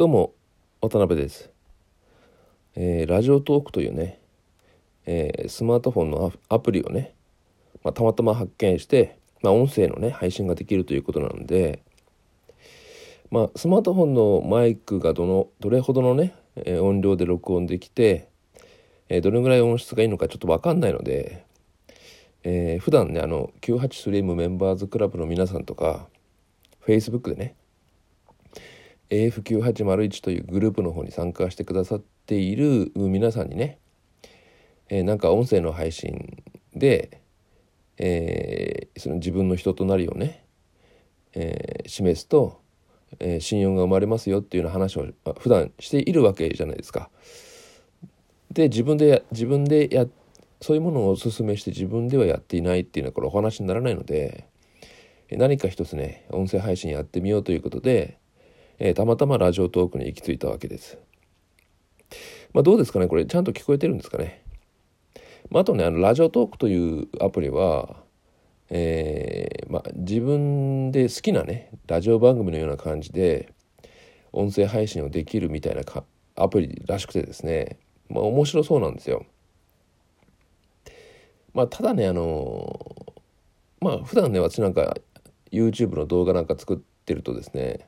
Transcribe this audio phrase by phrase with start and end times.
[0.00, 0.32] どうも
[0.80, 1.50] 渡辺です、
[2.74, 4.18] えーラジオトークというね、
[5.04, 7.12] えースマートフォンのアプリをね、
[7.84, 11.82] まあ、たまたま発見して、まあ、音声のね配信ができるということなので、
[13.30, 18.30] まあ、スマートフォンのマイクがどのどれほどのね、え音量で録音できて、
[19.10, 21.44] えどれぐらい音質がいいのかちょっと分かんないので、
[22.44, 26.08] えー普段ねあの 983M メンバーズクラブの皆さんとか
[26.86, 27.54] Facebook でね
[29.10, 33.78] AF9801 というグループの方に参加してくださっている皆さんにね、
[34.88, 36.42] えーなんか音声の配信
[36.74, 37.20] で、
[37.98, 40.44] えーその自分の人となりをね、
[41.34, 42.60] えー示すと、
[43.18, 47.10] えー信用が生まれますよっていうような話をま普段しているわけじゃないですか。
[48.52, 50.06] で自分で自分でや
[50.60, 54.46] そういうものをお勧めして自分ではやっていないっていうのはこれお話にならないので
[55.30, 58.19] 何か一つね音声配信やってみようということで、
[58.82, 60.96] えーたまたまラジオトークに行き着いたわけです。
[62.54, 63.08] まあどうですかね？
[63.08, 64.42] これちゃんと聞こえてるんですかね？
[65.50, 67.96] まあ、あとねあのラジオトークというアプリは、
[68.70, 73.52] えーまあ、自分で好きなねラジオ番組のような感じで
[74.32, 77.78] 音声配信をできるみたいなかアプリらしくてですね、
[78.08, 79.26] まあ、面白そうなんですよ。
[81.52, 83.12] まあ、ただねあの
[83.80, 84.96] まあ普段ね私なんか
[85.52, 87.86] YouTube の動画なんか作ってるとですね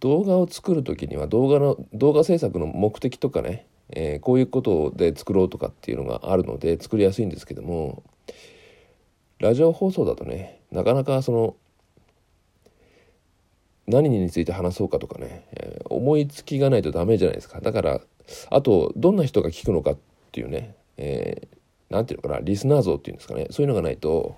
[0.00, 8.02] 動画を作る時には動画の動画制作の目的とかね、えーこういうことで作ろうとかっていうのがあるので作りやすいんですけども
[9.38, 11.56] ラジオ放送だとねなかなかその
[13.86, 17.60] 何について話そうかとかね、えー思いつきがないとダメじゃないですか。
[17.60, 18.00] だから
[18.50, 19.98] あとどんな人が聞くのかっ
[20.30, 21.60] ていうね、えー
[22.04, 24.36] ていうのかなリスナー像っていうんですかねそういうのがないと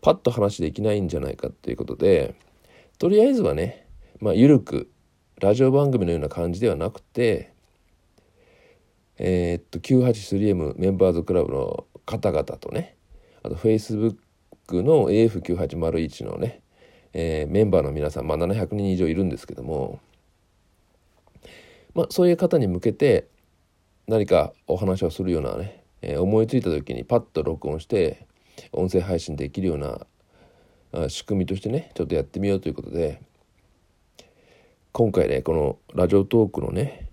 [0.00, 2.36] パッと話できないんじゃないかっていうことで
[2.98, 3.83] とりあえずはね
[4.24, 4.90] まあ緩く
[5.38, 7.52] ラジオ番組のような感じではなくて
[9.18, 12.96] えーっと 983M メンバーズクラブの方々とね
[13.42, 14.16] あと Facebook
[14.70, 16.62] の AF9801 のね、
[17.12, 20.00] えーメンバーの皆さん、まあ、700人以上いるんですけども、
[21.94, 23.28] まあ、そういう方に向けて
[24.08, 28.26] 何かお話をするようなね、えー思いついた時にパッと録音して
[28.72, 33.20] 音声配信できるような仕組みとしてねちょっとやってみようということで
[34.96, 37.08] 今回ねこのラジオトークのね、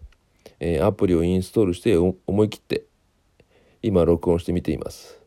[0.59, 2.83] えーアプリをインストールして思い切って
[3.81, 5.19] 今録音してみています。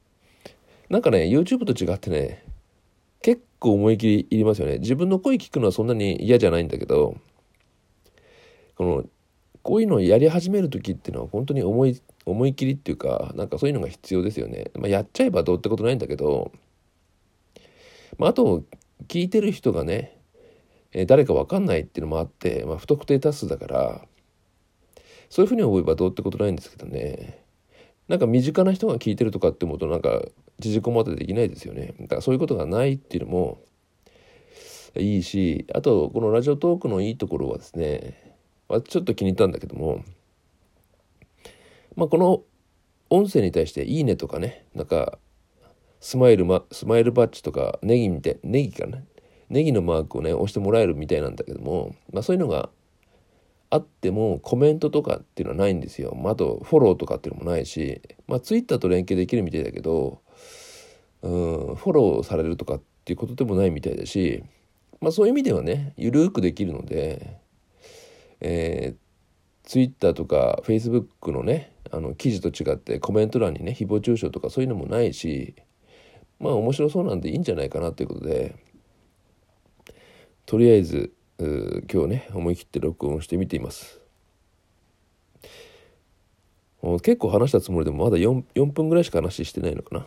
[0.89, 2.45] なんかね YouTube と違ってね
[3.23, 4.79] 結構思い切りいりますよね。
[4.79, 7.17] 自分の声聞くのはそんなに嫌じゃないんだけど
[8.77, 9.05] この
[9.65, 16.53] こういうのをやり始める時っていうのは本当に思い思い切りっていうかなんかそういうのが必要ですよね、まあ、やっちゃえばどうってことないんだけど、
[18.17, 18.63] まあ、あと
[19.09, 20.14] 聞いてる人がね
[20.95, 24.01] えー誰か分かんないっていうのもあって、まあ、不特定多数だから
[25.29, 27.43] そういうふうに思えばどうってことないんですけどね。
[28.07, 30.23] なんか身近な人が聞いてるとかって思うとなんか
[30.61, 31.95] 縮こまってできないですよね。
[32.01, 33.59] だからそういうことがないっていうのも
[34.97, 38.37] いいしあとこのラジオトークのいいところはですね、
[38.69, 40.05] まあ、ちょっと気に入ったんだけども
[41.97, 42.43] まあこの
[43.11, 45.19] 音声に対して「いいね」とかねなんか
[46.01, 48.99] スマイル、ま、スマイルバッジとかネギみたいネギかな
[49.55, 52.71] ネギのマークをね押してもらえるみたいなんだけども、まあ、そういうのが
[53.71, 60.23] あってもコメントとかっていうのはないんですよ、まあ、あとフォローとかっていうのもないし、まあ、ツイッターと連携できるみたいだけど
[61.23, 64.43] うんフォローされるとかっていうことでもないみたいだし、
[65.01, 67.39] まあ、そういう意味ではねゆるーくできるので、
[68.41, 75.55] えー、ツイッターとかフェイスブックのねあの記事と違ってコメント欄にね誹謗中傷とかそういうのもないし
[76.41, 78.57] まあ面白そうなんでいいんじゃないかなということで
[80.47, 84.01] とりあえず今日ね思い切って録音してみています。
[87.03, 90.07] 結構話したつもりでもまだ 4, 4分ぐらいしか話してないのかな。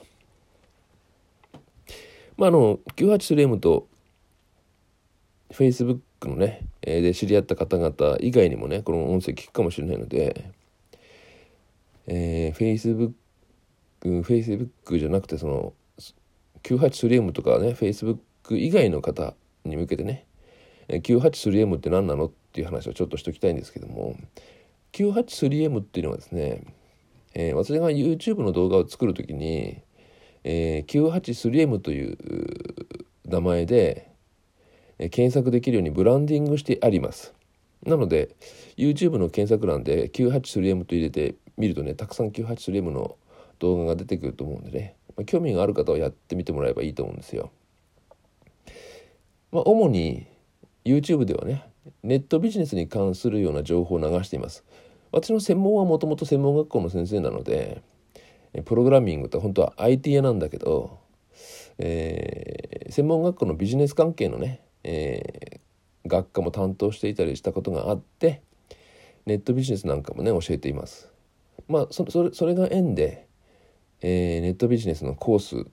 [2.38, 3.88] まああの 983M と
[5.50, 10.52] Facebook のね、で知り合った方々以外にもねこの音声聞くかもしれないので、
[12.06, 13.14] えー、Facebook,
[14.02, 15.74] Facebook じゃなくてその
[16.64, 18.20] 983M とかね Facebook
[18.52, 19.34] 以外の方
[19.68, 20.26] に向けてね。
[20.90, 22.26] 983M って何なの？
[22.26, 24.16] っていう話をちょっとしておきたいんですけども。
[24.94, 26.64] 983M っていうのはですね、
[27.34, 29.82] えー私が YouTube の動画を作る時に、
[30.44, 32.18] えー 983M という
[33.26, 34.12] 名前で、
[35.00, 37.34] え検索できるようにブランディングしてあります。
[37.86, 38.36] なので
[38.76, 43.18] YouTube の検索欄で 983M と入れてみるとねたくさん 983M の
[43.60, 47.52] 動画が出てくると思うんでね、まあ興味がある方はやってみてもらえばいいと思うんですよ。
[49.52, 50.28] まあ、主に
[50.86, 51.64] YouTube ではね
[52.04, 54.64] ネットビジネスに関するような情報を流しています。
[55.12, 57.82] 私の専門はもともと専門学校の先生なので
[58.66, 61.00] プログラミングって本当は IT 屋なんだけど、
[61.78, 68.42] えー、専門学校のビジネス関係のね、えー、学科も担当していたりしたことがあって
[69.26, 71.10] ネットビジネスなんかもね教えています。
[71.68, 73.28] まあそれそれが縁で、
[74.02, 75.70] えー、ネットビジネスのコース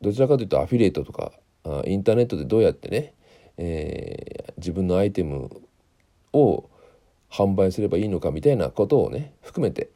[0.00, 1.32] どちらかというとアフィリエイトとか
[1.64, 3.14] あインターネットでどうやってね、
[3.56, 5.50] えー、自分のアイテム
[6.32, 6.68] を
[7.30, 9.90] 販売すればいいのかみたいなことをね含めて、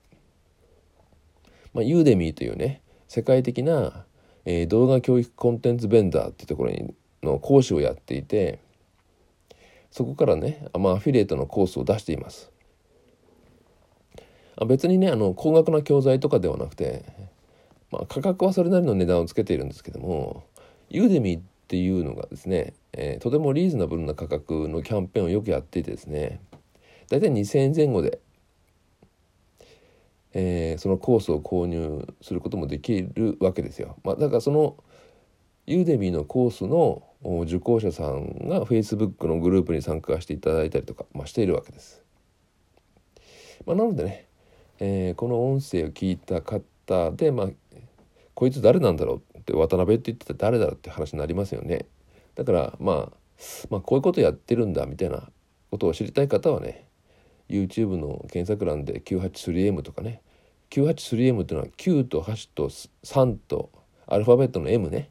[1.73, 4.05] まあ、ユーデミーというね世界的な、
[4.45, 8.59] えー、動画教育コンテンツベンダーっていうところにの講師をやっていて
[9.91, 12.51] そこからね、まあ、アフィリエイトのコースを出しています。
[14.67, 17.05] 別にねあの高額な教材とかではなくて
[17.95, 20.43] まあ、価格はそれなりの値段をつけているんですけども
[20.91, 26.41] ユーデミーっていうのがですね、えー、とてもリーズナブルな価格のキャンペーンをよくやっていてですね
[27.09, 28.21] 大体2,000円前後で、
[30.33, 33.97] えー、そのコースを購入することもできるわけですよ。
[34.05, 34.77] まあ、だからその
[35.67, 42.03] ユーデミーのコースの受講者さんが Facebook のグループに参加していただいたりとか、まあ、しているわけです。
[43.67, 44.27] まあ、なのでね、
[44.81, 47.49] えー、この音声を聞いた方で、まあ、
[48.35, 51.85] こいつ誰なんだろうって渡辺って言ってた誰だって話になりますよね。
[52.35, 53.13] だから、まあ、
[53.69, 55.29] まあこういうことやってるんだみたいな
[55.71, 56.87] ことを知りたい方はね
[57.49, 60.23] YouTube の検索欄で 983M とかね
[60.71, 63.71] 983M っていうのは9と8と3と
[64.07, 65.11] アルファベットの M ね。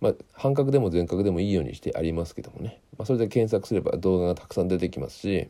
[0.00, 5.48] まあ半角でも全角でもいいようにしてありますけどもね、まあ、それで検索すれば動画がたくさん出てきますし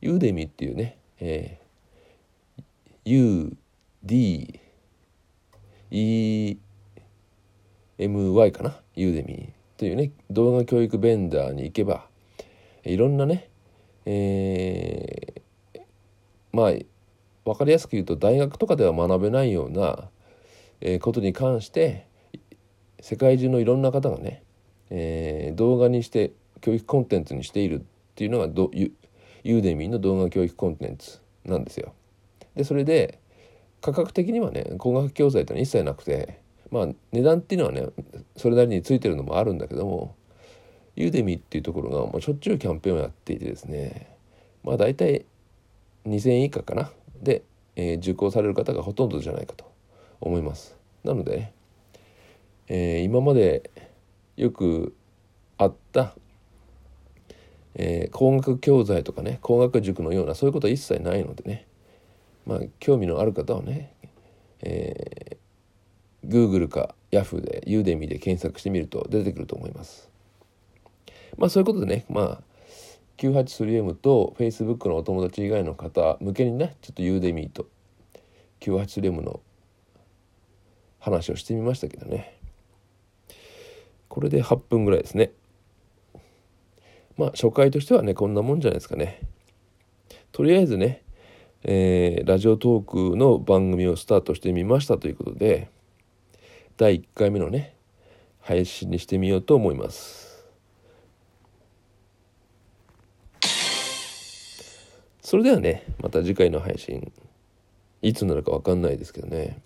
[0.00, 3.56] ユーデミっていうね、えー、
[4.06, 4.60] UD
[5.92, 6.56] EMY
[8.50, 8.80] かな？
[8.96, 12.06] ユーデミーというね動画教育ベンダーに行けば
[12.82, 13.50] いろんなね、
[14.06, 15.80] えー、
[16.52, 16.72] まあ
[17.44, 20.08] 分かりやすく言うと大学とかでは学べないような、
[21.00, 22.06] ことに関して
[23.00, 24.42] 世界中のいろんな方がね、
[24.90, 27.84] えー、動画にして教育コンテンツにしているっ
[28.14, 28.92] ていうのがユ
[29.44, 31.92] ユーデミーの動画教育コンテンツなんですよ。
[32.54, 33.18] でそれで
[33.82, 36.40] 価格的にはね高額教材ってのは一切なくて
[36.70, 37.86] まあ値段っていうのはね
[38.36, 40.14] それなりについてるのもあるんだけども
[40.96, 44.16] ユーデミっていうところがもうしょっちゅうキャンペーンをやっていてですね
[44.62, 45.26] まあ大体
[46.06, 46.90] 2,000円以下かな
[47.20, 47.42] で、
[47.76, 49.70] えー、受講される方がほとんどじゃないかと
[50.20, 50.76] 思います。
[51.04, 51.52] なので、ね、
[52.68, 53.70] えー、今まで
[54.36, 54.94] よく
[55.58, 56.14] あった、
[57.74, 61.66] えー、高額教材とかね高額塾のようなそういうことは一切ないのでね
[62.46, 63.94] まあ、興味のある方はね、
[64.62, 70.10] えー、Google か Yahoo で Udemy で検索してみると出てくると思います。
[71.36, 72.42] まあそういうことでね、まあ
[73.18, 77.66] 983M と Facebook のお友達以外の方向けにね、ちょっと Udemy と
[78.60, 79.40] 983M の
[80.98, 82.38] 話をしてみましたけどね。
[84.08, 85.32] これで8分ぐらいですね。
[87.16, 89.20] まあ初回としてはね、こんなもんじゃないですかね。
[90.32, 91.02] とりあえずね、
[91.64, 95.68] えー、ラジオトークの番組をスタートしてみましたということで
[96.76, 97.76] 第1回目のね
[98.40, 100.32] 配信にしてみようと思います。
[105.20, 107.10] それではねまた次回の配信
[108.02, 109.62] いつになるか分かんないですけどね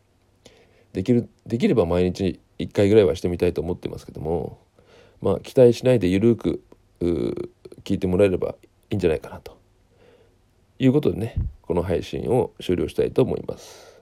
[0.93, 4.59] できるできれば毎日1回ぐらいはしてみたいと思ってますけども
[5.21, 6.63] まあ期待しないでゆるく
[7.01, 8.55] 聞いてもらえれば
[8.91, 9.66] いいんじゃないかなと。
[10.79, 13.96] いうことでねこの配信を終了したいと思います。